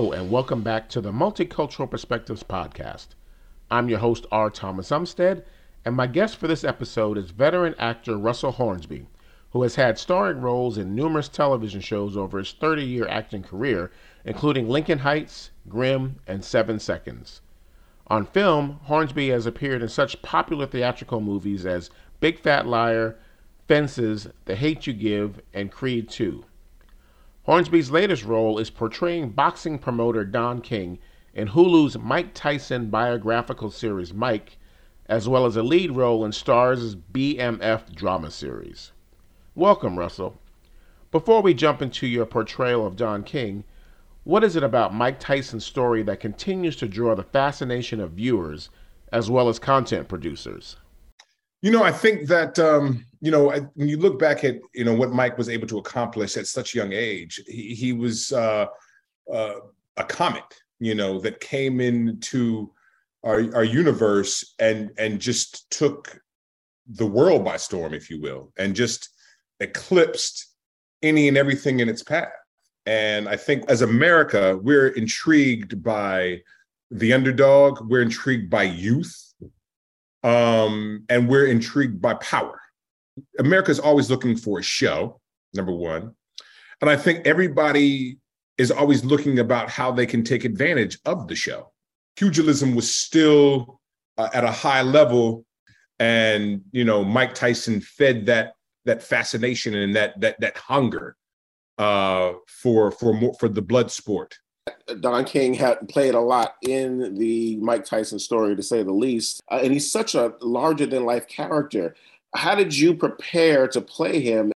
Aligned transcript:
And 0.00 0.30
welcome 0.30 0.62
back 0.62 0.88
to 0.88 1.02
the 1.02 1.12
Multicultural 1.12 1.88
Perspectives 1.88 2.42
Podcast. 2.42 3.08
I'm 3.70 3.90
your 3.90 3.98
host, 3.98 4.24
R. 4.32 4.48
Thomas 4.48 4.88
Umstead, 4.88 5.44
and 5.84 5.94
my 5.94 6.06
guest 6.06 6.38
for 6.38 6.48
this 6.48 6.64
episode 6.64 7.18
is 7.18 7.32
veteran 7.32 7.74
actor 7.78 8.16
Russell 8.16 8.52
Hornsby, 8.52 9.06
who 9.50 9.62
has 9.62 9.74
had 9.74 9.98
starring 9.98 10.40
roles 10.40 10.78
in 10.78 10.94
numerous 10.94 11.28
television 11.28 11.82
shows 11.82 12.16
over 12.16 12.38
his 12.38 12.52
30 12.52 12.82
year 12.82 13.06
acting 13.08 13.42
career, 13.42 13.92
including 14.24 14.70
Lincoln 14.70 15.00
Heights, 15.00 15.50
Grimm, 15.68 16.16
and 16.26 16.42
Seven 16.42 16.80
Seconds. 16.80 17.42
On 18.06 18.24
film, 18.24 18.80
Hornsby 18.84 19.28
has 19.28 19.44
appeared 19.44 19.82
in 19.82 19.88
such 19.90 20.22
popular 20.22 20.66
theatrical 20.66 21.20
movies 21.20 21.66
as 21.66 21.90
Big 22.20 22.38
Fat 22.38 22.66
Liar, 22.66 23.18
Fences, 23.68 24.28
The 24.46 24.56
Hate 24.56 24.86
You 24.86 24.94
Give, 24.94 25.42
and 25.52 25.70
Creed 25.70 26.08
2. 26.08 26.42
Hornsby's 27.44 27.90
latest 27.90 28.24
role 28.24 28.58
is 28.58 28.68
portraying 28.68 29.30
boxing 29.30 29.78
promoter 29.78 30.26
Don 30.26 30.60
King 30.60 30.98
in 31.32 31.48
Hulu's 31.48 31.98
Mike 31.98 32.34
Tyson 32.34 32.90
biographical 32.90 33.70
series 33.70 34.12
Mike, 34.12 34.58
as 35.06 35.26
well 35.26 35.46
as 35.46 35.56
a 35.56 35.62
lead 35.62 35.92
role 35.92 36.22
in 36.22 36.32
Starz' 36.32 36.94
BMF 36.94 37.94
drama 37.94 38.30
series. 38.30 38.92
Welcome, 39.54 39.98
Russell. 39.98 40.38
Before 41.10 41.40
we 41.40 41.54
jump 41.54 41.80
into 41.80 42.06
your 42.06 42.26
portrayal 42.26 42.86
of 42.86 42.94
Don 42.96 43.22
King, 43.22 43.64
what 44.24 44.44
is 44.44 44.54
it 44.54 44.62
about 44.62 44.94
Mike 44.94 45.18
Tyson's 45.18 45.64
story 45.64 46.02
that 46.02 46.20
continues 46.20 46.76
to 46.76 46.86
draw 46.86 47.14
the 47.14 47.22
fascination 47.22 48.00
of 48.00 48.12
viewers 48.12 48.68
as 49.10 49.30
well 49.30 49.48
as 49.48 49.58
content 49.58 50.08
producers? 50.08 50.76
You 51.62 51.70
know, 51.70 51.82
I 51.82 51.92
think 51.92 52.26
that 52.28 52.58
um, 52.58 53.04
you 53.20 53.30
know 53.30 53.50
when 53.74 53.88
you 53.88 53.98
look 53.98 54.18
back 54.18 54.44
at 54.44 54.56
you 54.74 54.84
know 54.84 54.94
what 54.94 55.12
Mike 55.12 55.36
was 55.36 55.48
able 55.48 55.66
to 55.68 55.78
accomplish 55.78 56.36
at 56.36 56.46
such 56.46 56.74
a 56.74 56.78
young 56.78 56.92
age, 56.92 57.40
he, 57.46 57.74
he 57.74 57.92
was 57.92 58.32
uh, 58.32 58.66
uh, 59.32 59.54
a 59.96 60.04
comet, 60.04 60.44
you 60.78 60.94
know, 60.94 61.20
that 61.20 61.40
came 61.40 61.80
into 61.80 62.72
our, 63.22 63.54
our 63.54 63.64
universe 63.64 64.54
and 64.58 64.90
and 64.96 65.20
just 65.20 65.70
took 65.70 66.20
the 66.86 67.06
world 67.06 67.44
by 67.44 67.56
storm, 67.56 67.92
if 67.92 68.10
you 68.10 68.20
will, 68.20 68.52
and 68.56 68.74
just 68.74 69.10
eclipsed 69.60 70.46
any 71.02 71.28
and 71.28 71.36
everything 71.36 71.80
in 71.80 71.88
its 71.88 72.02
path. 72.02 72.32
And 72.86 73.28
I 73.28 73.36
think 73.36 73.68
as 73.68 73.82
America, 73.82 74.58
we're 74.62 74.88
intrigued 74.88 75.82
by 75.82 76.40
the 76.90 77.12
underdog. 77.12 77.88
We're 77.88 78.02
intrigued 78.02 78.48
by 78.48 78.62
youth 78.64 79.29
um, 80.22 81.04
and 81.08 81.28
we're 81.28 81.46
intrigued 81.46 82.00
by 82.00 82.14
power. 82.14 82.60
America 83.38 83.70
is 83.70 83.80
always 83.80 84.10
looking 84.10 84.36
for 84.36 84.58
a 84.58 84.62
show, 84.62 85.20
number 85.54 85.72
one. 85.72 86.14
And 86.80 86.88
I 86.88 86.96
think 86.96 87.26
everybody 87.26 88.18
is 88.58 88.70
always 88.70 89.04
looking 89.04 89.38
about 89.38 89.70
how 89.70 89.90
they 89.90 90.06
can 90.06 90.22
take 90.22 90.44
advantage 90.44 90.98
of 91.04 91.28
the 91.28 91.34
show. 91.34 91.72
Pugilism 92.16 92.74
was 92.74 92.92
still 92.92 93.80
uh, 94.18 94.28
at 94.34 94.44
a 94.44 94.50
high 94.50 94.82
level, 94.82 95.44
and 95.98 96.62
you 96.72 96.84
know 96.84 97.04
Mike 97.04 97.34
Tyson 97.34 97.80
fed 97.80 98.26
that 98.26 98.54
that 98.84 99.02
fascination 99.02 99.74
and 99.74 99.96
that 99.96 100.20
that 100.20 100.40
that 100.40 100.56
hunger 100.56 101.16
uh, 101.78 102.32
for 102.46 102.90
for 102.90 103.14
more 103.14 103.34
for 103.40 103.48
the 103.48 103.62
blood 103.62 103.90
sport. 103.90 104.38
Don 105.00 105.24
King 105.24 105.54
had 105.54 105.88
played 105.88 106.14
a 106.14 106.20
lot 106.20 106.56
in 106.62 107.18
the 107.18 107.56
Mike 107.56 107.84
Tyson 107.84 108.18
story, 108.18 108.56
to 108.56 108.62
say 108.62 108.82
the 108.82 108.92
least. 108.92 109.42
Uh, 109.50 109.60
and 109.62 109.72
he's 109.72 109.90
such 109.90 110.14
a 110.14 110.34
larger 110.40 110.86
than 110.86 111.04
life 111.04 111.28
character. 111.28 111.94
How 112.34 112.54
did 112.54 112.76
you 112.76 112.94
prepare 112.94 113.68
to 113.68 113.80
play 113.80 114.20
him? 114.20 114.52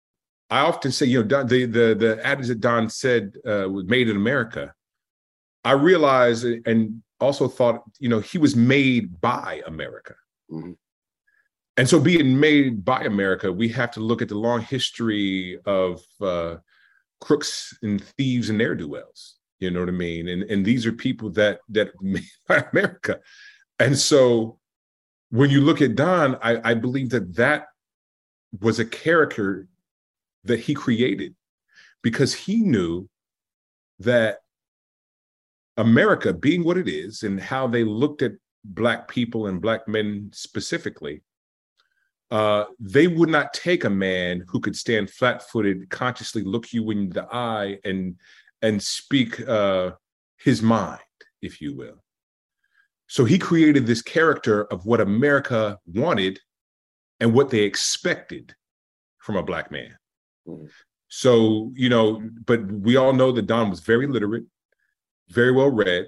I 0.50 0.60
often 0.60 0.92
say, 0.92 1.06
you 1.06 1.22
know, 1.22 1.28
Don, 1.28 1.46
the 1.46 1.64
the 1.64 1.94
the 1.94 2.20
adage 2.26 2.48
that 2.48 2.60
Don 2.60 2.90
said 2.90 3.36
uh, 3.46 3.68
was 3.70 3.84
made 3.86 4.08
in 4.08 4.16
America. 4.16 4.74
I 5.64 5.72
realized 5.72 6.44
and 6.44 7.02
also 7.20 7.48
thought, 7.48 7.84
you 7.98 8.08
know, 8.08 8.20
he 8.20 8.36
was 8.36 8.54
made 8.54 9.20
by 9.20 9.62
America. 9.66 10.14
Mm-hmm. 10.50 10.72
And 11.78 11.88
so, 11.88 11.98
being 11.98 12.38
made 12.38 12.84
by 12.84 13.02
America, 13.04 13.50
we 13.50 13.68
have 13.68 13.90
to 13.92 14.00
look 14.00 14.20
at 14.20 14.28
the 14.28 14.38
long 14.38 14.60
history 14.60 15.58
of 15.64 16.02
uh, 16.20 16.56
crooks 17.22 17.78
and 17.82 18.04
thieves 18.04 18.50
and 18.50 18.58
ne'er 18.58 18.74
do 18.74 18.88
wells 18.88 19.36
you 19.62 19.70
know 19.70 19.80
what 19.80 19.88
I 19.88 19.92
mean? 19.92 20.28
And 20.28 20.42
and 20.44 20.64
these 20.64 20.84
are 20.86 20.92
people 20.92 21.30
that 21.30 21.60
that 21.70 21.90
made 22.00 22.24
America. 22.48 23.20
And 23.78 23.98
so 23.98 24.58
when 25.30 25.50
you 25.50 25.60
look 25.60 25.80
at 25.80 25.94
Don, 25.94 26.36
I, 26.42 26.70
I 26.70 26.74
believe 26.74 27.10
that 27.10 27.34
that 27.36 27.66
was 28.60 28.78
a 28.78 28.84
character 28.84 29.66
that 30.44 30.60
he 30.60 30.74
created 30.74 31.34
because 32.02 32.34
he 32.34 32.56
knew 32.56 33.08
that 34.00 34.38
America, 35.76 36.34
being 36.34 36.64
what 36.64 36.76
it 36.76 36.88
is, 36.88 37.22
and 37.22 37.40
how 37.40 37.66
they 37.66 37.82
looked 37.82 38.20
at 38.20 38.32
Black 38.64 39.08
people 39.08 39.46
and 39.46 39.60
Black 39.60 39.88
men 39.88 40.28
specifically, 40.32 41.22
uh, 42.30 42.64
they 42.78 43.06
would 43.06 43.28
not 43.28 43.54
take 43.54 43.84
a 43.84 43.90
man 43.90 44.44
who 44.48 44.60
could 44.60 44.76
stand 44.76 45.10
flat 45.10 45.48
footed, 45.48 45.88
consciously 45.90 46.42
look 46.42 46.72
you 46.72 46.90
in 46.90 47.10
the 47.10 47.26
eye, 47.32 47.78
and 47.84 48.16
and 48.62 48.82
speak 48.82 49.46
uh, 49.46 49.90
his 50.38 50.62
mind, 50.62 51.00
if 51.40 51.60
you 51.60 51.76
will. 51.76 52.02
So 53.08 53.24
he 53.24 53.38
created 53.38 53.86
this 53.86 54.00
character 54.00 54.64
of 54.64 54.86
what 54.86 55.00
America 55.00 55.78
wanted 55.86 56.40
and 57.20 57.34
what 57.34 57.50
they 57.50 57.60
expected 57.60 58.54
from 59.18 59.36
a 59.36 59.42
black 59.42 59.70
man. 59.70 59.96
Mm-hmm. 60.48 60.66
So, 61.08 61.72
you 61.74 61.90
know, 61.90 62.22
but 62.46 62.64
we 62.72 62.96
all 62.96 63.12
know 63.12 63.32
that 63.32 63.46
Don 63.46 63.68
was 63.68 63.80
very 63.80 64.06
literate, 64.06 64.44
very 65.28 65.52
well 65.52 65.68
read, 65.68 66.06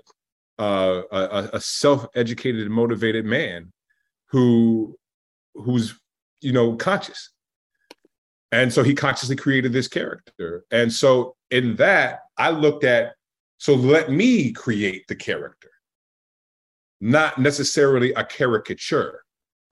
uh, 0.59 1.03
a, 1.11 1.51
a 1.55 1.61
self-educated 1.61 2.63
and 2.63 2.75
motivated 2.75 3.25
man 3.25 3.73
who 4.31 4.97
who's 5.55 5.95
you 6.41 6.53
know 6.53 6.77
conscious 6.77 7.31
and 8.55 8.73
so 8.73 8.85
he 8.85 8.95
consciously 8.95 9.35
created 9.35 9.73
this 9.73 9.89
character. 9.89 10.65
And 10.71 10.93
so 10.93 11.35
in 11.51 11.75
that, 11.77 12.21
I 12.39 12.51
looked 12.51 12.85
at, 12.85 13.15
so 13.59 13.75
let 13.75 14.13
me 14.13 14.53
create 14.53 15.09
the 15.09 15.17
character, 15.17 15.71
not 17.01 17.37
necessarily 17.39 18.13
a 18.13 18.25
caricature. 18.25 19.25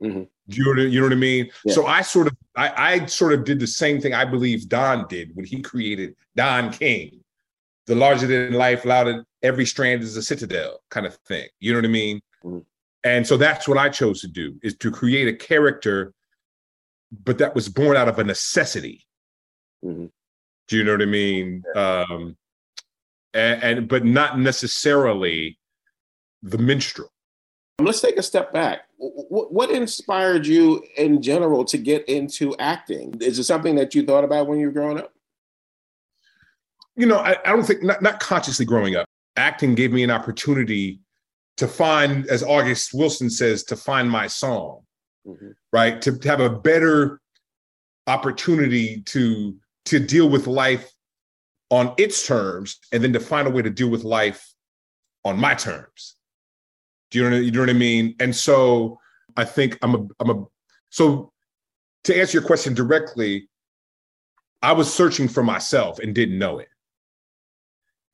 Mm-hmm. 0.03 0.25
Do 0.49 0.57
you 0.57 0.75
know, 0.75 0.83
you 0.83 0.99
know 0.99 1.07
what 1.07 1.13
I 1.13 1.17
mean? 1.17 1.49
Yeah. 1.65 1.75
So 1.75 1.87
I 1.87 2.03
sort 2.03 2.27
of 2.27 2.37
I, 2.57 2.95
I 2.95 3.07
sort 3.07 3.33
of 3.33 3.45
did 3.45 3.61
the 3.61 3.69
same 3.69 4.01
thing 4.01 4.15
I 4.15 4.25
believe 4.25 4.69
Don 4.69 5.07
did 5.07 5.31
when 5.35 5.45
he 5.45 5.63
created 5.63 6.17
Don 6.35 6.73
King, 6.73 7.21
the 7.87 7.95
larger 7.95 8.27
than 8.27 8.53
life, 8.55 8.85
louder 8.85 9.25
every 9.45 9.65
strand 9.65 10.03
is 10.03 10.17
a 10.17 10.23
citadel 10.23 10.81
kind 10.91 11.07
of 11.07 11.15
thing. 11.29 11.47
You 11.61 11.73
know 11.73 11.79
what 11.79 11.85
I 11.85 11.89
mean? 11.89 12.21
Mm-hmm. 12.45 12.59
And 13.05 13.25
so 13.25 13.37
that's 13.37 13.69
what 13.69 13.79
I 13.79 13.89
chose 13.89 14.21
to 14.23 14.29
do 14.29 14.59
is 14.65 14.77
to 14.79 14.91
create 14.91 15.29
a 15.29 15.37
character 15.37 16.13
but 17.25 17.39
that 17.39 17.55
was 17.55 17.69
born 17.69 17.97
out 17.97 18.09
of 18.09 18.19
a 18.19 18.25
necessity. 18.25 19.07
Mm-hmm. 19.85 20.07
Do 20.69 20.77
you 20.77 20.85
know 20.85 20.93
what 20.93 21.03
I 21.03 21.07
mean? 21.07 21.63
Yeah. 21.75 22.05
Um, 22.09 22.37
and, 23.35 23.63
and 23.63 23.89
but 23.89 24.05
not 24.05 24.39
necessarily 24.39 25.59
the 26.43 26.59
minstrel. 26.59 27.09
Let's 27.79 28.01
take 28.01 28.17
a 28.17 28.23
step 28.23 28.53
back. 28.53 28.83
What 28.99 29.71
inspired 29.71 30.47
you 30.47 30.85
in 30.97 31.21
general 31.21 31.65
to 31.65 31.79
get 31.79 32.09
into 32.09 32.55
acting? 32.59 33.15
Is 33.21 33.39
it 33.39 33.45
something 33.45 33.75
that 33.77 33.95
you 33.95 34.05
thought 34.05 34.25
about 34.25 34.47
when 34.47 34.61
you 34.61 34.67
were 34.67 34.73
growing 34.73 34.99
up? 34.99 35.13
You 36.95 37.07
know, 37.07 37.19
I, 37.19 37.37
I 37.45 37.51
don't 37.51 37.65
think 37.65 37.83
not, 37.83 38.03
not 38.03 38.21
consciously 38.21 38.67
growing 38.67 38.95
up. 38.95 39.07
Acting 39.37 39.75
gave 39.75 39.93
me 39.93 40.03
an 40.05 40.11
opportunity 40.11 41.01
to 41.57 41.67
find, 41.67 42.27
as 42.27 42.43
August 42.43 42.91
Wilson 42.95 43.31
says, 43.31 43.65
to 43.65 43.77
find 43.77 44.09
my 44.09 44.27
song 44.27 44.83
mm-hmm. 45.27 45.51
right? 45.73 46.01
To, 46.03 46.19
to 46.19 46.29
have 46.29 46.41
a 46.41 46.51
better 46.51 47.21
opportunity 48.07 49.03
to 49.03 49.57
to 49.85 49.99
deal 49.99 50.29
with 50.29 50.47
life 50.47 50.93
on 51.71 51.95
its 51.99 52.27
terms, 52.27 52.79
and 52.93 53.03
then 53.03 53.13
to 53.13 53.21
find 53.21 53.49
a 53.49 53.51
way 53.51 53.63
to 53.63 53.71
deal 53.71 53.89
with 53.89 54.05
life 54.05 54.53
on 55.25 55.39
my 55.39 55.55
terms. 55.55 56.17
Do 57.11 57.19
you 57.19 57.31
know 57.31 57.37
you 57.37 57.51
know 57.51 57.61
what 57.61 57.71
I 57.71 57.75
mean? 57.75 58.15
And 58.21 58.35
so 58.35 58.99
I 59.37 59.45
think 59.45 59.79
I'm 59.83 59.95
a 59.95 60.07
I'm 60.21 60.31
a 60.31 60.45
so 60.91 61.33
to 62.05 62.19
answer 62.19 62.39
your 62.39 62.47
question 62.47 62.75
directly, 62.75 63.49
I 64.63 64.73
was 64.73 64.93
searching 64.93 65.29
for 65.29 65.43
myself 65.43 65.99
and 65.99 66.15
didn't 66.15 66.39
know 66.39 66.59
it. 66.59 66.69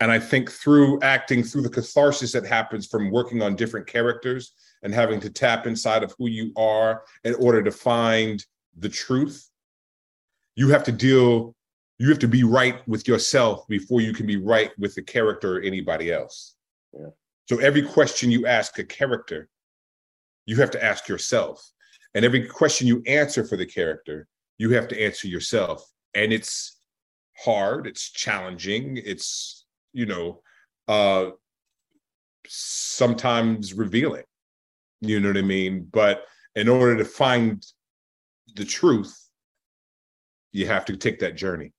And 0.00 0.12
I 0.12 0.18
think 0.18 0.50
through 0.50 1.00
acting, 1.02 1.42
through 1.42 1.62
the 1.62 1.68
catharsis 1.68 2.32
that 2.32 2.46
happens 2.46 2.86
from 2.86 3.10
working 3.10 3.42
on 3.42 3.56
different 3.56 3.86
characters 3.86 4.52
and 4.82 4.94
having 4.94 5.18
to 5.20 5.30
tap 5.30 5.66
inside 5.66 6.04
of 6.04 6.14
who 6.18 6.28
you 6.28 6.52
are 6.56 7.02
in 7.24 7.34
order 7.34 7.62
to 7.62 7.72
find 7.72 8.44
the 8.78 8.88
truth, 8.88 9.50
you 10.54 10.68
have 10.68 10.84
to 10.84 10.92
deal, 10.92 11.54
you 11.98 12.08
have 12.10 12.20
to 12.20 12.28
be 12.28 12.44
right 12.44 12.86
with 12.86 13.08
yourself 13.08 13.66
before 13.66 14.00
you 14.00 14.12
can 14.12 14.26
be 14.26 14.36
right 14.36 14.70
with 14.78 14.94
the 14.94 15.02
character 15.02 15.58
or 15.58 15.60
anybody 15.62 16.12
else. 16.12 16.54
Yeah. 16.92 17.08
So 17.48 17.58
every 17.58 17.82
question 17.82 18.30
you 18.30 18.46
ask 18.46 18.78
a 18.78 18.84
character, 18.84 19.48
you 20.46 20.56
have 20.56 20.70
to 20.72 20.84
ask 20.84 21.08
yourself. 21.08 21.72
And 22.14 22.24
every 22.24 22.46
question 22.46 22.86
you 22.86 23.02
answer 23.06 23.44
for 23.44 23.56
the 23.56 23.66
character, 23.66 24.28
you 24.58 24.70
have 24.70 24.86
to 24.88 25.00
answer 25.00 25.26
yourself. 25.28 25.84
And 26.14 26.32
it's 26.32 26.80
hard, 27.36 27.86
it's 27.86 28.10
challenging, 28.10 29.00
it's 29.04 29.66
you 29.93 30.06
know, 30.06 30.43
uh, 30.87 31.31
sometimes 32.46 33.75
revealing. 33.75 34.25
You 35.00 35.20
know 35.20 35.29
what 35.29 35.37
I 35.37 35.43
mean? 35.43 35.88
But 35.90 36.25
in 36.55 36.69
order 36.69 36.96
to 36.96 37.05
find 37.05 37.64
the 38.56 38.64
truth, 38.64 39.17
you 40.52 40.67
have 40.67 40.85
to 40.87 40.96
take 40.96 41.20
that 41.20 41.37
journey. 41.37 41.73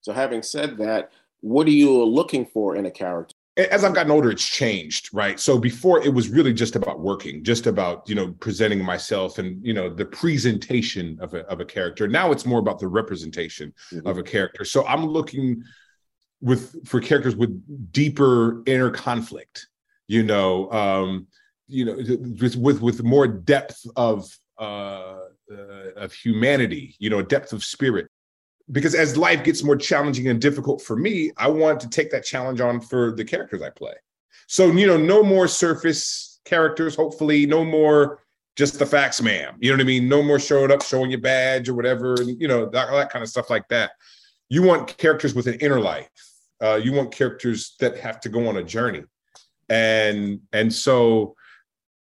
So, 0.00 0.12
having 0.12 0.42
said 0.42 0.78
that, 0.78 1.10
what 1.40 1.66
are 1.66 1.72
you 1.72 2.02
looking 2.04 2.46
for 2.46 2.76
in 2.76 2.86
a 2.86 2.90
character? 2.90 3.34
As 3.56 3.84
I've 3.84 3.94
gotten 3.94 4.12
older, 4.12 4.30
it's 4.30 4.46
changed, 4.46 5.10
right? 5.12 5.38
So 5.38 5.58
before 5.58 6.02
it 6.02 6.14
was 6.14 6.28
really 6.28 6.54
just 6.54 6.76
about 6.76 7.00
working, 7.00 7.44
just 7.44 7.66
about 7.66 8.08
you 8.08 8.14
know 8.14 8.32
presenting 8.40 8.82
myself 8.82 9.38
and 9.38 9.62
you 9.64 9.74
know 9.74 9.92
the 9.92 10.06
presentation 10.06 11.18
of 11.20 11.34
a 11.34 11.40
of 11.46 11.60
a 11.60 11.64
character. 11.64 12.08
Now 12.08 12.32
it's 12.32 12.46
more 12.46 12.60
about 12.60 12.78
the 12.78 12.88
representation 12.88 13.74
mm-hmm. 13.92 14.06
of 14.06 14.16
a 14.18 14.22
character. 14.22 14.64
So 14.64 14.86
I'm 14.86 15.04
looking 15.04 15.62
with 16.40 16.86
for 16.86 17.00
characters 17.00 17.36
with 17.36 17.92
deeper 17.92 18.62
inner 18.66 18.90
conflict, 18.90 19.68
you 20.08 20.22
know, 20.22 20.70
um, 20.72 21.26
you 21.68 21.84
know, 21.84 21.94
with 22.40 22.56
with, 22.56 22.80
with 22.80 23.02
more 23.02 23.26
depth 23.26 23.84
of 23.96 24.36
uh, 24.58 25.18
uh, 25.50 25.90
of 25.96 26.12
humanity, 26.12 26.96
you 26.98 27.10
know, 27.10 27.22
depth 27.22 27.52
of 27.52 27.64
spirit. 27.64 28.08
Because 28.70 28.94
as 28.94 29.16
life 29.16 29.42
gets 29.42 29.64
more 29.64 29.76
challenging 29.76 30.28
and 30.28 30.40
difficult 30.40 30.80
for 30.80 30.96
me, 30.96 31.32
I 31.36 31.48
want 31.48 31.80
to 31.80 31.88
take 31.88 32.10
that 32.12 32.24
challenge 32.24 32.60
on 32.60 32.80
for 32.80 33.12
the 33.12 33.24
characters 33.24 33.62
I 33.62 33.70
play. 33.70 33.94
So, 34.46 34.70
you 34.70 34.86
know, 34.86 34.96
no 34.96 35.24
more 35.24 35.48
surface 35.48 36.40
characters, 36.44 36.94
hopefully, 36.94 37.46
no 37.46 37.64
more 37.64 38.20
just 38.56 38.78
the 38.78 38.86
facts, 38.86 39.22
ma'am. 39.22 39.56
You 39.60 39.70
know 39.70 39.76
what 39.76 39.82
I 39.82 39.86
mean? 39.86 40.08
No 40.08 40.22
more 40.22 40.38
showing 40.38 40.70
up, 40.70 40.82
showing 40.82 41.10
your 41.10 41.20
badge 41.20 41.68
or 41.68 41.74
whatever, 41.74 42.14
and 42.14 42.40
you 42.40 42.46
know, 42.46 42.66
that, 42.66 42.90
that 42.90 43.10
kind 43.10 43.22
of 43.22 43.28
stuff 43.28 43.50
like 43.50 43.66
that. 43.68 43.92
You 44.48 44.62
want 44.62 44.96
characters 44.98 45.34
with 45.34 45.46
an 45.46 45.54
inner 45.54 45.80
life. 45.80 46.10
Uh, 46.62 46.76
you 46.76 46.92
want 46.92 47.12
characters 47.12 47.74
that 47.80 47.98
have 47.98 48.20
to 48.20 48.28
go 48.28 48.48
on 48.48 48.56
a 48.56 48.62
journey. 48.62 49.02
And 49.68 50.40
and 50.52 50.72
so, 50.72 51.34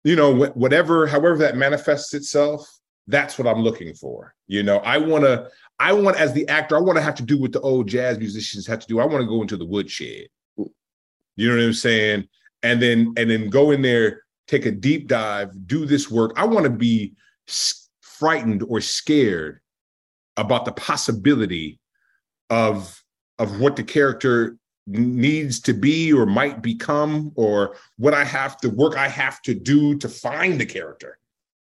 you 0.03 0.15
know, 0.15 0.33
whatever, 0.33 1.05
however 1.05 1.37
that 1.39 1.57
manifests 1.57 2.13
itself, 2.13 2.67
that's 3.07 3.37
what 3.37 3.47
I'm 3.47 3.61
looking 3.61 3.93
for. 3.93 4.33
You 4.47 4.63
know, 4.63 4.77
I 4.77 4.97
want 4.97 5.23
to, 5.23 5.49
I 5.79 5.93
want 5.93 6.17
as 6.17 6.33
the 6.33 6.47
actor, 6.47 6.77
I 6.77 6.81
want 6.81 6.97
to 6.97 7.03
have 7.03 7.15
to 7.15 7.23
do 7.23 7.39
what 7.39 7.51
the 7.51 7.61
old 7.61 7.87
jazz 7.87 8.17
musicians 8.17 8.65
have 8.67 8.79
to 8.79 8.87
do. 8.87 8.99
I 8.99 9.05
want 9.05 9.21
to 9.21 9.27
go 9.27 9.41
into 9.41 9.57
the 9.57 9.65
woodshed. 9.65 10.27
You 10.57 11.49
know 11.49 11.57
what 11.57 11.63
I'm 11.63 11.73
saying? 11.73 12.27
And 12.63 12.81
then, 12.81 13.13
and 13.15 13.29
then 13.29 13.49
go 13.49 13.71
in 13.71 13.81
there, 13.81 14.23
take 14.47 14.65
a 14.65 14.71
deep 14.71 15.07
dive, 15.07 15.51
do 15.67 15.85
this 15.85 16.09
work. 16.09 16.33
I 16.35 16.45
want 16.45 16.63
to 16.63 16.71
be 16.71 17.13
frightened 18.01 18.63
or 18.67 18.81
scared 18.81 19.59
about 20.35 20.65
the 20.65 20.71
possibility 20.71 21.79
of 22.49 23.03
of 23.39 23.59
what 23.59 23.75
the 23.75 23.83
character 23.83 24.57
needs 24.87 25.59
to 25.59 25.73
be 25.73 26.13
or 26.13 26.25
might 26.25 26.61
become 26.61 27.31
or 27.35 27.75
what 27.97 28.13
I 28.13 28.23
have 28.23 28.57
to 28.57 28.69
work 28.69 28.95
I 28.95 29.09
have 29.09 29.41
to 29.43 29.53
do 29.53 29.97
to 29.97 30.07
find 30.07 30.59
the 30.59 30.65
character. 30.65 31.19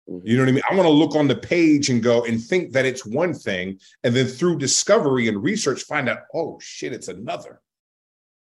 Mm-hmm. 0.09 0.27
You 0.27 0.37
know 0.37 0.43
what 0.43 0.49
I 0.49 0.51
mean? 0.51 0.63
I 0.69 0.75
want 0.75 0.85
to 0.85 0.91
look 0.91 1.15
on 1.15 1.27
the 1.27 1.35
page 1.35 1.89
and 1.89 2.03
go 2.03 2.23
and 2.25 2.41
think 2.41 2.71
that 2.73 2.85
it's 2.85 3.05
one 3.05 3.33
thing, 3.33 3.79
and 4.03 4.15
then 4.15 4.27
through 4.27 4.59
discovery 4.59 5.27
and 5.27 5.41
research, 5.41 5.83
find 5.83 6.07
out, 6.07 6.19
oh 6.33 6.59
shit, 6.61 6.93
it's 6.93 7.07
another. 7.07 7.61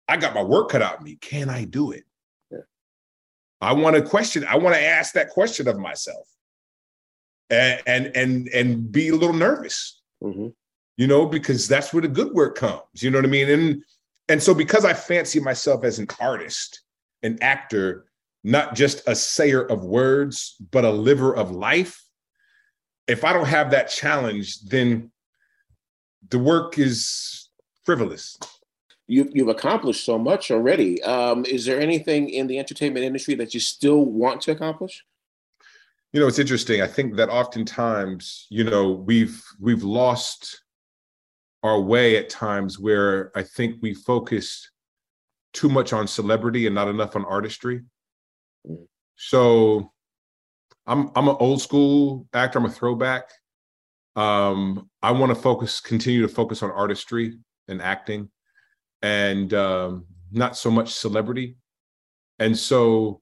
I 0.07 0.17
got 0.17 0.33
my 0.33 0.41
work 0.41 0.69
cut 0.69 0.81
out 0.81 0.97
of 0.97 1.03
me. 1.03 1.15
Can 1.21 1.49
I 1.49 1.65
do 1.65 1.91
it? 1.91 2.03
Yeah. 2.49 2.59
I 3.61 3.73
want 3.73 3.95
to 3.95 4.01
question, 4.01 4.45
I 4.49 4.57
want 4.57 4.75
to 4.75 4.81
ask 4.81 5.13
that 5.13 5.29
question 5.29 5.67
of 5.67 5.77
myself 5.77 6.27
and 7.49 7.81
and 7.85 8.17
and, 8.17 8.47
and 8.49 8.91
be 8.91 9.09
a 9.09 9.15
little 9.15 9.35
nervous. 9.35 10.01
Mm-hmm. 10.23 10.47
You 10.97 11.07
know, 11.07 11.25
because 11.25 11.67
that's 11.67 11.91
where 11.91 12.01
the 12.01 12.07
good 12.07 12.33
work 12.33 12.55
comes. 12.55 13.01
You 13.01 13.09
know 13.09 13.17
what 13.17 13.25
I 13.25 13.29
mean? 13.29 13.49
And 13.49 13.83
and 14.29 14.41
so 14.41 14.53
because 14.53 14.85
I 14.85 14.93
fancy 14.93 15.39
myself 15.39 15.83
as 15.83 15.99
an 15.99 16.07
artist, 16.19 16.81
an 17.23 17.37
actor, 17.41 18.05
not 18.43 18.75
just 18.75 19.01
a 19.07 19.15
sayer 19.15 19.61
of 19.61 19.83
words, 19.83 20.55
but 20.71 20.85
a 20.85 20.91
liver 20.91 21.35
of 21.35 21.51
life. 21.51 22.03
If 23.07 23.23
I 23.23 23.33
don't 23.33 23.47
have 23.47 23.71
that 23.71 23.89
challenge, 23.89 24.61
then 24.61 25.11
the 26.29 26.39
work 26.39 26.79
is 26.79 27.49
frivolous. 27.83 28.37
You've, 29.07 29.29
you've 29.33 29.49
accomplished 29.49 30.05
so 30.05 30.17
much 30.17 30.51
already. 30.51 31.03
Um, 31.03 31.45
is 31.45 31.65
there 31.65 31.79
anything 31.79 32.29
in 32.29 32.47
the 32.47 32.59
entertainment 32.59 33.05
industry 33.05 33.35
that 33.35 33.53
you 33.53 33.59
still 33.59 34.05
want 34.05 34.41
to 34.41 34.51
accomplish? 34.51 35.03
You 36.13 36.21
know, 36.21 36.27
it's 36.27 36.39
interesting. 36.39 36.81
I 36.81 36.87
think 36.87 37.17
that 37.17 37.29
oftentimes, 37.29 38.47
you 38.49 38.63
know, 38.63 38.91
we've 38.91 39.43
we've 39.59 39.83
lost 39.83 40.62
our 41.63 41.79
way 41.79 42.17
at 42.17 42.29
times 42.29 42.77
where 42.77 43.31
I 43.35 43.43
think 43.43 43.77
we 43.81 43.93
focus 43.93 44.69
too 45.53 45.69
much 45.69 45.93
on 45.93 46.07
celebrity 46.07 46.65
and 46.65 46.75
not 46.75 46.89
enough 46.89 47.15
on 47.15 47.25
artistry. 47.25 47.81
So 49.15 49.91
I'm 50.85 51.11
I'm 51.15 51.29
an 51.29 51.37
old 51.39 51.61
school 51.61 52.27
actor. 52.33 52.59
I'm 52.59 52.65
a 52.65 52.69
throwback. 52.69 53.29
Um, 54.15 54.89
I 55.01 55.11
want 55.11 55.31
to 55.31 55.35
focus, 55.35 55.79
continue 55.79 56.21
to 56.21 56.27
focus 56.27 56.61
on 56.61 56.71
artistry 56.71 57.37
and 57.67 57.81
acting, 57.81 58.29
and 59.01 59.53
um, 59.53 60.05
not 60.31 60.57
so 60.57 60.69
much 60.69 60.93
celebrity. 60.93 61.55
And 62.39 62.57
so, 62.57 63.21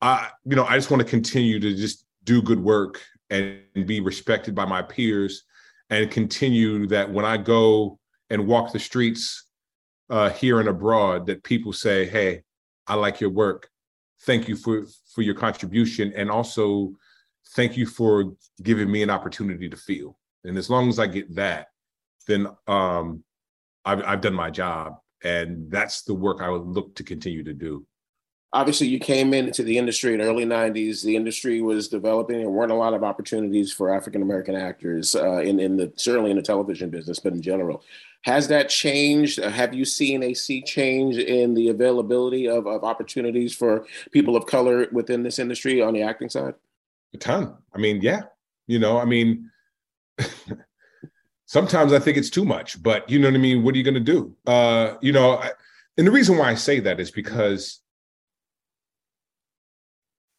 I 0.00 0.30
you 0.44 0.56
know 0.56 0.64
I 0.64 0.76
just 0.76 0.90
want 0.90 1.02
to 1.02 1.08
continue 1.08 1.60
to 1.60 1.74
just 1.74 2.04
do 2.24 2.42
good 2.42 2.60
work 2.60 3.00
and 3.30 3.60
be 3.86 4.00
respected 4.00 4.54
by 4.54 4.64
my 4.64 4.82
peers, 4.82 5.44
and 5.90 6.10
continue 6.10 6.86
that 6.88 7.10
when 7.10 7.24
I 7.24 7.36
go 7.36 7.98
and 8.30 8.46
walk 8.46 8.72
the 8.72 8.78
streets 8.78 9.46
uh, 10.10 10.30
here 10.30 10.60
and 10.60 10.68
abroad, 10.68 11.26
that 11.26 11.42
people 11.44 11.72
say, 11.72 12.06
"Hey, 12.06 12.42
I 12.86 12.94
like 12.94 13.20
your 13.20 13.30
work." 13.30 13.68
thank 14.24 14.48
you 14.48 14.56
for 14.56 14.84
for 15.14 15.22
your 15.22 15.34
contribution 15.34 16.12
and 16.16 16.30
also 16.30 16.92
thank 17.54 17.76
you 17.76 17.86
for 17.86 18.32
giving 18.62 18.90
me 18.90 19.02
an 19.02 19.10
opportunity 19.10 19.68
to 19.68 19.76
feel 19.76 20.18
and 20.44 20.56
as 20.56 20.70
long 20.70 20.88
as 20.88 20.98
i 20.98 21.06
get 21.06 21.34
that 21.34 21.68
then 22.26 22.46
um 22.66 23.22
i've, 23.84 24.02
I've 24.04 24.20
done 24.20 24.34
my 24.34 24.50
job 24.50 24.96
and 25.24 25.70
that's 25.70 26.02
the 26.02 26.14
work 26.14 26.40
i 26.40 26.48
would 26.48 26.66
look 26.66 26.94
to 26.96 27.04
continue 27.04 27.44
to 27.44 27.52
do 27.52 27.86
obviously 28.52 28.86
you 28.86 28.98
came 28.98 29.32
into 29.32 29.62
the 29.62 29.78
industry 29.78 30.12
in 30.12 30.20
the 30.20 30.26
early 30.26 30.44
90s 30.44 31.02
the 31.02 31.16
industry 31.16 31.60
was 31.60 31.88
developing 31.88 32.38
there 32.38 32.50
weren't 32.50 32.72
a 32.72 32.76
lot 32.76 32.94
of 32.94 33.02
opportunities 33.02 33.72
for 33.72 33.94
african 33.94 34.22
american 34.22 34.54
actors 34.54 35.14
uh, 35.14 35.38
in, 35.38 35.58
in 35.58 35.76
the 35.76 35.92
certainly 35.96 36.30
in 36.30 36.36
the 36.36 36.42
television 36.42 36.90
business 36.90 37.18
but 37.18 37.32
in 37.32 37.42
general 37.42 37.82
has 38.22 38.48
that 38.48 38.68
changed? 38.68 39.40
Uh, 39.40 39.50
have 39.50 39.74
you 39.74 39.84
seen 39.84 40.22
a 40.22 40.34
sea 40.34 40.62
change 40.62 41.16
in 41.18 41.54
the 41.54 41.68
availability 41.68 42.48
of, 42.48 42.66
of 42.66 42.84
opportunities 42.84 43.52
for 43.52 43.84
people 44.12 44.36
of 44.36 44.46
color 44.46 44.86
within 44.92 45.22
this 45.22 45.38
industry 45.38 45.82
on 45.82 45.92
the 45.92 46.02
acting 46.02 46.28
side? 46.28 46.54
A 47.14 47.18
ton. 47.18 47.56
I 47.74 47.78
mean, 47.78 48.00
yeah. 48.00 48.22
You 48.68 48.78
know, 48.78 48.98
I 48.98 49.04
mean, 49.04 49.50
sometimes 51.46 51.92
I 51.92 51.98
think 51.98 52.16
it's 52.16 52.30
too 52.30 52.44
much, 52.44 52.80
but 52.80 53.10
you 53.10 53.18
know 53.18 53.28
what 53.28 53.34
I 53.34 53.38
mean? 53.38 53.64
What 53.64 53.74
are 53.74 53.78
you 53.78 53.84
going 53.84 53.94
to 53.94 54.00
do? 54.00 54.36
Uh, 54.46 54.94
you 55.00 55.12
know, 55.12 55.38
I, 55.38 55.50
and 55.98 56.06
the 56.06 56.12
reason 56.12 56.38
why 56.38 56.50
I 56.50 56.54
say 56.54 56.78
that 56.80 57.00
is 57.00 57.10
because 57.10 57.80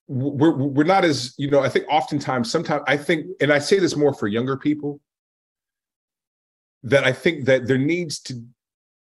we're 0.08 0.56
we're 0.56 0.84
not 0.84 1.06
as 1.06 1.34
you 1.38 1.50
know 1.50 1.62
i 1.62 1.70
think 1.70 1.86
oftentimes 1.90 2.52
sometimes 2.52 2.84
i 2.88 2.98
think 2.98 3.26
and 3.40 3.54
i 3.54 3.58
say 3.58 3.80
this 3.80 3.96
more 3.96 4.14
for 4.14 4.28
younger 4.28 4.58
people 4.58 5.00
that 6.84 7.06
I 7.06 7.14
think 7.14 7.46
that 7.46 7.68
there 7.68 7.78
needs 7.78 8.20
to 8.22 8.44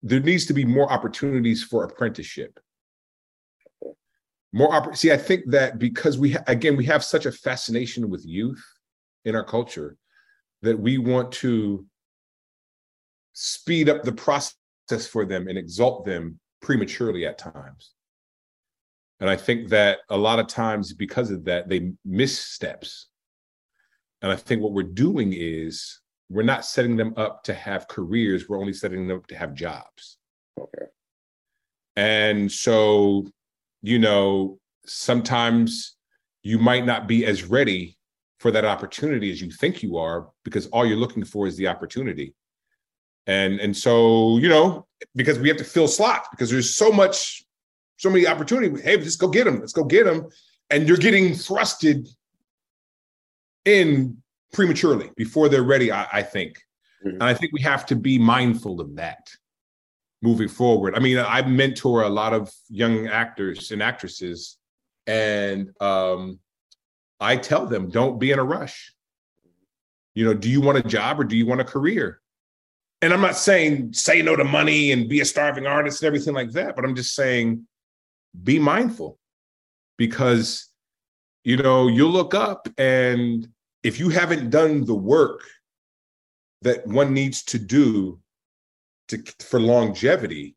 there 0.02 0.20
needs 0.20 0.46
to 0.46 0.54
be 0.54 0.64
more 0.64 0.92
opportunities 0.92 1.64
for 1.64 1.84
apprenticeship. 1.84 2.60
More 4.54 4.74
opp- 4.74 4.96
see, 4.96 5.12
I 5.12 5.18
think 5.18 5.52
that 5.52 5.78
because 5.78 6.18
we 6.18 6.32
ha- 6.32 6.44
again 6.48 6.78
we 6.78 6.86
have 6.86 7.04
such 7.04 7.26
a 7.26 7.32
fascination 7.32 8.10
with 8.10 8.26
youth 8.26 8.64
in 9.26 9.36
our 9.36 9.44
culture 9.44 9.98
that 10.62 10.80
we 10.80 10.98
want 10.98 11.32
to 11.32 11.86
speed 13.34 13.90
up 13.90 14.04
the 14.04 14.14
process 14.14 15.06
for 15.12 15.26
them 15.26 15.48
and 15.48 15.58
exalt 15.58 16.06
them 16.06 16.40
prematurely 16.62 17.26
at 17.26 17.38
times. 17.38 17.94
And 19.20 19.30
I 19.30 19.36
think 19.36 19.70
that 19.70 20.00
a 20.10 20.18
lot 20.18 20.40
of 20.40 20.48
times 20.48 20.94
because 20.94 21.32
of 21.32 21.46
that, 21.46 21.70
they 21.70 21.92
miss 22.06 22.38
steps. 22.38 23.08
And 24.22 24.32
I 24.32 24.36
think 24.36 24.62
what 24.62 24.74
we're 24.74 24.84
doing 24.84 25.34
is 25.36 26.02
we're 26.30 26.44
not 26.44 26.66
setting 26.66 26.98
them 26.98 27.14
up 27.18 27.44
to 27.44 27.54
have 27.54 27.88
careers 27.88 28.50
we're 28.50 28.60
only 28.60 28.74
setting 28.74 29.08
them 29.08 29.18
up 29.18 29.28
to 29.28 29.38
have 29.38 29.54
jobs. 29.54 30.18
Okay. 30.60 30.86
And 31.96 32.52
so 32.52 33.26
you 33.82 34.00
know 34.00 34.60
sometimes 34.86 35.96
you 36.44 36.58
might 36.58 36.86
not 36.86 37.08
be 37.08 37.26
as 37.26 37.44
ready 37.44 37.98
for 38.40 38.52
that 38.52 38.66
opportunity 38.66 39.32
as 39.32 39.42
you 39.42 39.52
think 39.52 39.82
you 39.82 39.98
are 39.98 40.30
because 40.44 40.68
all 40.68 40.86
you're 40.86 40.98
looking 40.98 41.26
for 41.26 41.48
is 41.48 41.58
the 41.58 41.68
opportunity. 41.68 42.34
And 43.26 43.60
and 43.60 43.76
so 43.76 44.38
you 44.38 44.50
know 44.50 44.86
because 45.16 45.40
we 45.40 45.48
have 45.48 45.58
to 45.58 45.64
fill 45.64 45.88
slots 45.88 46.28
because 46.32 46.50
there's 46.50 46.76
so 46.76 46.92
much 46.92 47.44
so 47.98 48.10
many 48.10 48.26
opportunities 48.26 48.82
hey 48.82 48.98
let's 48.98 49.16
go 49.16 49.28
get 49.28 49.44
them 49.44 49.60
let's 49.60 49.74
go 49.74 49.84
get 49.84 50.06
them 50.06 50.28
and 50.70 50.88
you're 50.88 50.98
getting 50.98 51.32
thrusted 51.32 52.08
in 53.66 54.18
prematurely 54.54 55.12
before 55.16 55.50
they're 55.50 55.64
ready. 55.64 55.92
I, 55.92 56.08
I 56.12 56.22
think, 56.24 56.62
mm-hmm. 57.06 57.16
and 57.16 57.24
I 57.24 57.34
think 57.34 57.54
we 57.54 57.62
have 57.62 57.86
to 57.88 57.96
be 57.96 58.18
mindful 58.18 58.82
of 58.82 58.96
that. 58.96 59.30
moving 60.22 60.48
forward. 60.48 60.96
I 60.96 61.00
mean, 61.00 61.20
I 61.20 61.42
mentor 61.44 62.04
a 62.04 62.10
lot 62.10 62.34
of 62.34 62.52
young 62.70 63.08
actors 63.08 63.72
and 63.72 63.84
actresses, 63.84 64.58
and 65.06 65.72
um, 65.80 66.40
I 67.20 67.38
tell 67.38 67.66
them, 67.66 67.90
don't 67.90 68.20
be 68.20 68.32
in 68.32 68.40
a 68.40 68.44
rush. 68.44 68.94
You 70.16 70.26
know, 70.26 70.34
do 70.34 70.50
you 70.50 70.62
want 70.62 70.80
a 70.80 70.84
job 70.84 71.20
or 71.20 71.24
do 71.24 71.38
you 71.38 71.46
want 71.46 71.62
a 71.62 71.66
career? 71.66 72.20
And 73.04 73.14
I'm 73.14 73.22
not 73.22 73.38
saying 73.38 73.94
say 73.94 74.24
no 74.24 74.36
to 74.36 74.44
money 74.44 74.92
and 74.92 75.08
be 75.08 75.22
a 75.22 75.26
starving 75.26 75.68
artist 75.68 76.02
and 76.02 76.08
everything 76.08 76.34
like 76.34 76.52
that, 76.54 76.76
but 76.76 76.84
I'm 76.84 76.96
just 76.96 77.14
saying 77.14 77.68
be 78.44 78.60
mindful 78.60 79.18
because 79.98 80.70
you 81.44 81.58
know 81.58 81.88
you'll 81.88 82.12
look 82.12 82.34
up 82.34 82.68
and 82.78 83.48
if 83.84 84.00
you 84.00 84.10
haven't 84.10 84.50
done 84.50 84.86
the 84.86 84.96
work 84.96 85.42
that 86.62 86.86
one 86.88 87.14
needs 87.14 87.44
to 87.44 87.60
do 87.60 88.20
to 89.08 89.22
for 89.40 89.60
longevity 89.60 90.56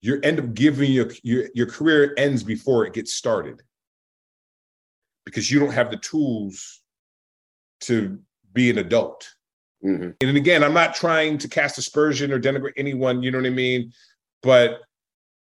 you 0.00 0.20
end 0.22 0.38
up 0.38 0.54
giving 0.54 0.92
your, 0.92 1.10
your 1.22 1.48
your 1.54 1.66
career 1.66 2.14
ends 2.16 2.42
before 2.42 2.86
it 2.86 2.92
gets 2.92 3.14
started 3.14 3.62
because 5.24 5.50
you 5.50 5.58
don't 5.58 5.72
have 5.72 5.90
the 5.90 5.96
tools 5.96 6.82
to 7.80 8.18
be 8.52 8.70
an 8.70 8.78
adult 8.78 9.28
mm-hmm. 9.84 10.10
and 10.20 10.36
again 10.36 10.62
i'm 10.62 10.74
not 10.74 10.94
trying 10.94 11.36
to 11.38 11.48
cast 11.48 11.78
aspersion 11.78 12.32
or 12.32 12.38
denigrate 12.38 12.72
anyone 12.76 13.22
you 13.22 13.30
know 13.30 13.38
what 13.38 13.46
i 13.46 13.50
mean 13.50 13.90
but 14.42 14.80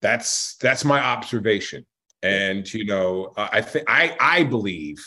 that's 0.02 0.56
that's 0.58 0.84
my 0.84 1.00
observation. 1.00 1.86
And 2.24 2.72
you 2.72 2.86
know 2.86 3.34
uh, 3.36 3.50
i 3.52 3.62
think 3.62 3.86
i 3.88 4.16
i 4.20 4.44
believe 4.44 5.04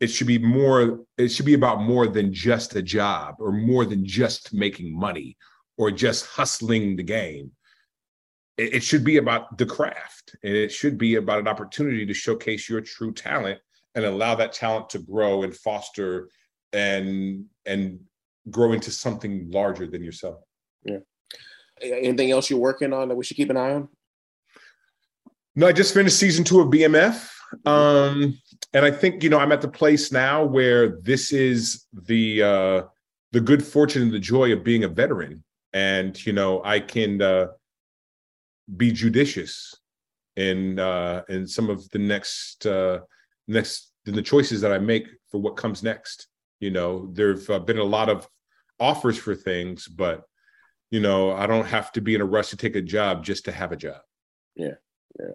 it 0.00 0.08
should 0.08 0.26
be 0.26 0.38
more 0.38 1.00
it 1.18 1.28
should 1.28 1.46
be 1.46 1.54
about 1.54 1.82
more 1.82 2.06
than 2.06 2.32
just 2.32 2.74
a 2.74 2.82
job 2.82 3.36
or 3.38 3.52
more 3.52 3.84
than 3.84 4.04
just 4.04 4.52
making 4.52 4.98
money 4.98 5.36
or 5.76 5.90
just 5.90 6.26
hustling 6.26 6.96
the 6.96 7.02
game. 7.02 7.52
It, 8.56 8.74
it 8.76 8.82
should 8.82 9.04
be 9.04 9.18
about 9.18 9.56
the 9.56 9.66
craft 9.66 10.36
and 10.42 10.54
it 10.54 10.72
should 10.72 10.98
be 10.98 11.14
about 11.14 11.38
an 11.38 11.48
opportunity 11.48 12.04
to 12.04 12.14
showcase 12.14 12.68
your 12.68 12.80
true 12.80 13.12
talent 13.12 13.60
and 13.94 14.04
allow 14.04 14.34
that 14.34 14.52
talent 14.52 14.90
to 14.90 14.98
grow 14.98 15.42
and 15.42 15.54
foster 15.54 16.28
and 16.72 17.44
and 17.66 18.00
grow 18.50 18.72
into 18.72 18.90
something 18.90 19.50
larger 19.50 19.86
than 19.86 20.02
yourself. 20.02 20.42
Yeah 20.84 20.98
anything 21.82 22.30
else 22.30 22.50
you're 22.50 22.58
working 22.58 22.92
on 22.92 23.08
that 23.08 23.16
we 23.16 23.24
should 23.24 23.36
keep 23.36 23.50
an 23.50 23.56
eye 23.56 23.74
on 23.74 23.88
no, 25.56 25.66
I 25.66 25.72
just 25.72 25.94
finished 25.94 26.18
season 26.18 26.44
two 26.44 26.60
of 26.60 26.68
BMF. 26.68 27.28
Um, 27.66 28.38
and 28.72 28.84
I 28.84 28.90
think, 28.90 29.22
you 29.22 29.30
know, 29.30 29.38
I'm 29.38 29.52
at 29.52 29.60
the 29.60 29.68
place 29.68 30.12
now 30.12 30.44
where 30.44 31.00
this 31.00 31.32
is 31.32 31.86
the 31.92 32.42
uh 32.42 32.82
the 33.32 33.40
good 33.40 33.64
fortune 33.64 34.02
and 34.02 34.12
the 34.12 34.20
joy 34.20 34.52
of 34.52 34.64
being 34.64 34.84
a 34.84 34.88
veteran. 34.88 35.42
And, 35.72 36.24
you 36.24 36.32
know, 36.32 36.62
I 36.64 36.80
can 36.80 37.20
uh 37.20 37.48
be 38.76 38.92
judicious 38.92 39.74
in 40.36 40.78
uh 40.78 41.22
in 41.28 41.46
some 41.46 41.68
of 41.68 41.88
the 41.90 41.98
next 41.98 42.64
uh 42.66 43.00
next 43.48 43.92
in 44.06 44.14
the 44.14 44.22
choices 44.22 44.60
that 44.60 44.72
I 44.72 44.78
make 44.78 45.08
for 45.30 45.40
what 45.40 45.56
comes 45.56 45.82
next. 45.82 46.28
You 46.60 46.70
know, 46.70 47.10
there've 47.12 47.48
uh, 47.50 47.58
been 47.58 47.78
a 47.78 47.84
lot 47.84 48.08
of 48.08 48.28
offers 48.78 49.18
for 49.18 49.34
things, 49.34 49.88
but 49.88 50.22
you 50.90 51.00
know, 51.00 51.32
I 51.32 51.46
don't 51.46 51.66
have 51.66 51.92
to 51.92 52.00
be 52.00 52.14
in 52.14 52.20
a 52.20 52.24
rush 52.24 52.50
to 52.50 52.56
take 52.56 52.76
a 52.76 52.82
job 52.82 53.24
just 53.24 53.44
to 53.46 53.52
have 53.52 53.72
a 53.72 53.76
job. 53.76 54.00
Yeah. 54.56 54.74
Yeah. 55.18 55.32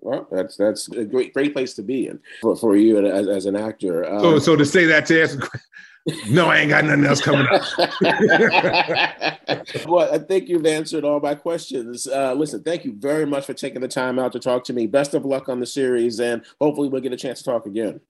Well, 0.00 0.28
that's 0.30 0.56
that's 0.56 0.88
a 0.90 1.04
great 1.04 1.34
great 1.34 1.52
place 1.52 1.74
to 1.74 1.82
be 1.82 2.06
in 2.06 2.20
for, 2.40 2.54
for 2.54 2.76
you 2.76 3.04
as, 3.04 3.26
as 3.26 3.46
an 3.46 3.56
actor. 3.56 4.08
Um, 4.08 4.20
so 4.20 4.38
so 4.38 4.54
to 4.54 4.64
say 4.64 4.84
that 4.84 5.06
to 5.06 5.22
answer, 5.22 5.40
no, 6.30 6.46
I 6.46 6.58
ain't 6.58 6.70
got 6.70 6.84
nothing 6.84 7.04
else 7.04 7.20
coming 7.20 7.48
up. 7.50 7.62
well, 9.88 10.14
I 10.14 10.18
think 10.18 10.48
you've 10.48 10.66
answered 10.66 11.04
all 11.04 11.18
my 11.18 11.34
questions. 11.34 12.06
Uh, 12.06 12.32
listen, 12.34 12.62
thank 12.62 12.84
you 12.84 12.94
very 12.96 13.26
much 13.26 13.44
for 13.46 13.54
taking 13.54 13.80
the 13.80 13.88
time 13.88 14.20
out 14.20 14.32
to 14.32 14.38
talk 14.38 14.62
to 14.64 14.72
me. 14.72 14.86
Best 14.86 15.14
of 15.14 15.24
luck 15.24 15.48
on 15.48 15.58
the 15.58 15.66
series, 15.66 16.20
and 16.20 16.44
hopefully 16.60 16.88
we'll 16.88 17.02
get 17.02 17.12
a 17.12 17.16
chance 17.16 17.40
to 17.40 17.44
talk 17.44 17.66
again. 17.66 18.00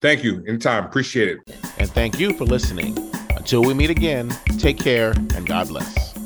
Thank 0.00 0.22
you. 0.22 0.44
Anytime. 0.46 0.84
Appreciate 0.84 1.28
it. 1.28 1.38
And 1.78 1.90
thank 1.90 2.20
you 2.20 2.32
for 2.32 2.44
listening. 2.44 2.96
Until 3.36 3.62
we 3.62 3.74
meet 3.74 3.90
again, 3.90 4.28
take 4.58 4.78
care 4.78 5.10
and 5.10 5.46
God 5.46 5.68
bless. 5.68 6.17